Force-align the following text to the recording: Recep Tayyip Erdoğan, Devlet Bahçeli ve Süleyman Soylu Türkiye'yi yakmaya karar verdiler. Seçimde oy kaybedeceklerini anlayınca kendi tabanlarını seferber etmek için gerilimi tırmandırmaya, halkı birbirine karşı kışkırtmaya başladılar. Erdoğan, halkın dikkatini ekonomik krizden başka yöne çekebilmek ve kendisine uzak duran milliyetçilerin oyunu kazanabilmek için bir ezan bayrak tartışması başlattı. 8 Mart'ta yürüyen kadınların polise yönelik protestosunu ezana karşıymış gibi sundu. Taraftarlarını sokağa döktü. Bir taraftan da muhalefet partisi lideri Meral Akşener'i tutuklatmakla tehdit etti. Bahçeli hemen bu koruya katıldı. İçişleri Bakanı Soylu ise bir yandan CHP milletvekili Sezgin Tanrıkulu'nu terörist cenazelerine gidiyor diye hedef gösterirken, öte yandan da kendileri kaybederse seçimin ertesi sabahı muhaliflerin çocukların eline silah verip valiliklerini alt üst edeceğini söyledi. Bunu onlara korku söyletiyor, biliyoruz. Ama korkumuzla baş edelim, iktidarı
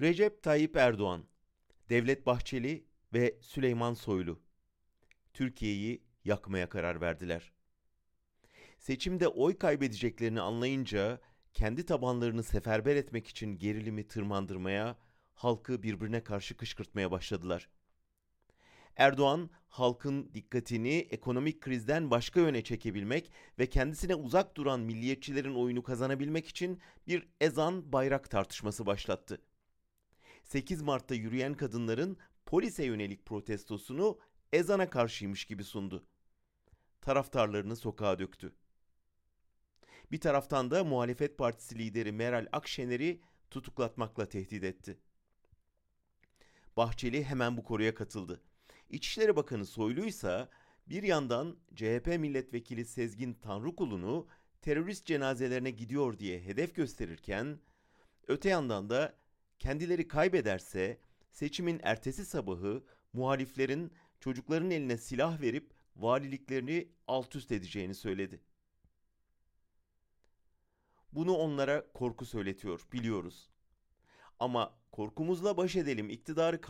Recep 0.00 0.42
Tayyip 0.42 0.76
Erdoğan, 0.76 1.24
Devlet 1.88 2.26
Bahçeli 2.26 2.86
ve 3.14 3.38
Süleyman 3.40 3.94
Soylu 3.94 4.40
Türkiye'yi 5.34 6.02
yakmaya 6.24 6.68
karar 6.68 7.00
verdiler. 7.00 7.52
Seçimde 8.78 9.28
oy 9.28 9.58
kaybedeceklerini 9.58 10.40
anlayınca 10.40 11.20
kendi 11.54 11.86
tabanlarını 11.86 12.42
seferber 12.42 12.96
etmek 12.96 13.28
için 13.28 13.58
gerilimi 13.58 14.08
tırmandırmaya, 14.08 14.96
halkı 15.34 15.82
birbirine 15.82 16.24
karşı 16.24 16.56
kışkırtmaya 16.56 17.10
başladılar. 17.10 17.68
Erdoğan, 18.96 19.50
halkın 19.68 20.34
dikkatini 20.34 21.06
ekonomik 21.10 21.60
krizden 21.60 22.10
başka 22.10 22.40
yöne 22.40 22.64
çekebilmek 22.64 23.32
ve 23.58 23.66
kendisine 23.66 24.14
uzak 24.14 24.56
duran 24.56 24.80
milliyetçilerin 24.80 25.54
oyunu 25.54 25.82
kazanabilmek 25.82 26.48
için 26.48 26.80
bir 27.06 27.28
ezan 27.40 27.92
bayrak 27.92 28.30
tartışması 28.30 28.86
başlattı. 28.86 29.42
8 30.48 30.82
Mart'ta 30.82 31.14
yürüyen 31.14 31.54
kadınların 31.54 32.16
polise 32.46 32.84
yönelik 32.84 33.26
protestosunu 33.26 34.18
ezana 34.52 34.90
karşıymış 34.90 35.44
gibi 35.44 35.64
sundu. 35.64 36.06
Taraftarlarını 37.00 37.76
sokağa 37.76 38.18
döktü. 38.18 38.52
Bir 40.10 40.20
taraftan 40.20 40.70
da 40.70 40.84
muhalefet 40.84 41.38
partisi 41.38 41.78
lideri 41.78 42.12
Meral 42.12 42.46
Akşener'i 42.52 43.20
tutuklatmakla 43.50 44.28
tehdit 44.28 44.64
etti. 44.64 44.98
Bahçeli 46.76 47.24
hemen 47.24 47.56
bu 47.56 47.64
koruya 47.64 47.94
katıldı. 47.94 48.42
İçişleri 48.90 49.36
Bakanı 49.36 49.66
Soylu 49.66 50.04
ise 50.04 50.48
bir 50.86 51.02
yandan 51.02 51.56
CHP 51.74 52.06
milletvekili 52.06 52.84
Sezgin 52.84 53.34
Tanrıkulu'nu 53.34 54.26
terörist 54.62 55.06
cenazelerine 55.06 55.70
gidiyor 55.70 56.18
diye 56.18 56.40
hedef 56.40 56.74
gösterirken, 56.74 57.60
öte 58.28 58.48
yandan 58.48 58.90
da 58.90 59.17
kendileri 59.58 60.08
kaybederse 60.08 61.00
seçimin 61.30 61.80
ertesi 61.82 62.26
sabahı 62.26 62.84
muhaliflerin 63.12 63.92
çocukların 64.20 64.70
eline 64.70 64.96
silah 64.96 65.40
verip 65.40 65.70
valiliklerini 65.96 66.88
alt 67.06 67.36
üst 67.36 67.52
edeceğini 67.52 67.94
söyledi. 67.94 68.40
Bunu 71.12 71.32
onlara 71.36 71.92
korku 71.92 72.26
söyletiyor, 72.26 72.86
biliyoruz. 72.92 73.50
Ama 74.38 74.78
korkumuzla 74.92 75.56
baş 75.56 75.76
edelim, 75.76 76.10
iktidarı 76.10 76.60